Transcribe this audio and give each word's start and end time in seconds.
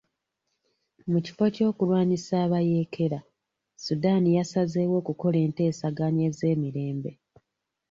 Mu 1.11 1.19
kifo 1.25 1.45
ky'okulwanyisa 1.55 2.33
abayekera, 2.45 3.19
Sudan 3.83 4.23
yasazeewo 4.37 4.95
okukola 5.01 5.37
enteeseganya 5.45 6.23
ez'emirembe. 6.29 7.11